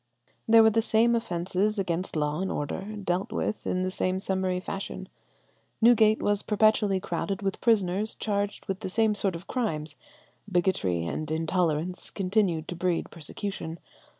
There 0.47 0.63
were 0.63 0.71
the 0.71 0.81
same 0.81 1.13
offences 1.13 1.77
against 1.77 2.15
law 2.15 2.41
and 2.41 2.51
order, 2.51 2.81
dealt 2.95 3.31
with 3.31 3.67
in 3.67 3.83
the 3.83 3.91
same 3.91 4.19
summary 4.19 4.59
fashion. 4.59 5.07
Newgate 5.79 6.23
was 6.23 6.41
perpetually 6.41 6.99
crowded 6.99 7.43
with 7.43 7.61
prisoners 7.61 8.15
charged 8.15 8.65
with 8.65 8.79
the 8.79 8.89
same 8.89 9.13
sort 9.13 9.35
of 9.35 9.45
crimes. 9.45 9.95
Bigotry 10.51 11.05
and 11.05 11.29
intolerance 11.29 12.09
continued 12.09 12.67
to 12.69 12.75
breed 12.75 13.11
persecution. 13.11 13.77